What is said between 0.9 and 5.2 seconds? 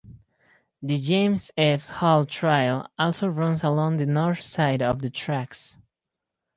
James F. Hall trail also runs along the north side of the